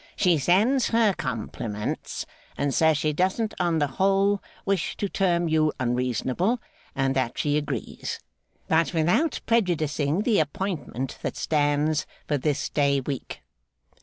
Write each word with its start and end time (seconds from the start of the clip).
'She 0.15 0.35
sends 0.39 0.87
her 0.87 1.13
compliments, 1.13 2.25
and 2.57 2.73
says 2.73 2.97
she 2.97 3.13
doesn't 3.13 3.53
on 3.59 3.77
the 3.77 3.85
whole 4.01 4.41
wish 4.65 4.97
to 4.97 5.07
term 5.07 5.47
you 5.47 5.71
unreasonable, 5.79 6.59
and 6.95 7.15
that 7.15 7.37
she 7.37 7.55
agrees. 7.55 8.19
But 8.67 8.95
without 8.95 9.41
prejudicing 9.45 10.23
the 10.23 10.39
appointment 10.39 11.19
that 11.21 11.37
stands 11.37 12.07
for 12.27 12.39
this 12.39 12.67
day 12.67 12.99
week. 12.99 13.43